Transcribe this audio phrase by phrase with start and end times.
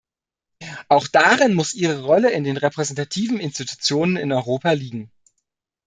[0.89, 5.11] Auch darin muss ihre Rolle in den repräsentativen Institutionen in Europa liegen.